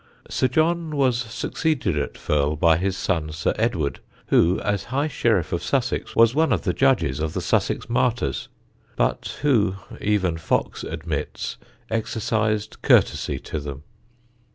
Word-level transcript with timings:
Sir 0.31 0.47
John 0.47 0.95
was 0.95 1.15
succeeded 1.15 1.95
at 1.95 2.15
Firle 2.15 2.57
by 2.59 2.77
his 2.77 2.97
son 2.97 3.31
Sir 3.31 3.53
Edward, 3.55 3.99
who, 4.29 4.59
as 4.61 4.85
High 4.85 5.07
Sheriff 5.07 5.53
of 5.53 5.61
Sussex, 5.61 6.15
was 6.15 6.33
one 6.33 6.51
of 6.51 6.63
the 6.63 6.73
judges 6.73 7.19
of 7.19 7.33
the 7.33 7.39
Sussex 7.39 7.87
martyrs, 7.87 8.47
but 8.95 9.37
who, 9.43 9.75
even 9.99 10.39
Foxe 10.39 10.83
admits, 10.83 11.57
exercised 11.91 12.81
courtesy 12.81 13.37
to 13.41 13.59
them. 13.59 13.83